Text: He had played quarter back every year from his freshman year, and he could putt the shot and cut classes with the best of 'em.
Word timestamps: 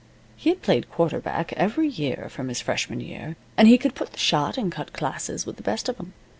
He 0.35 0.49
had 0.49 0.63
played 0.63 0.89
quarter 0.89 1.19
back 1.19 1.53
every 1.53 1.87
year 1.87 2.27
from 2.31 2.47
his 2.47 2.59
freshman 2.59 3.01
year, 3.01 3.35
and 3.55 3.67
he 3.67 3.77
could 3.77 3.93
putt 3.93 4.13
the 4.13 4.17
shot 4.17 4.57
and 4.57 4.71
cut 4.71 4.93
classes 4.93 5.45
with 5.45 5.57
the 5.57 5.61
best 5.61 5.87
of 5.87 5.99
'em. 5.99 6.13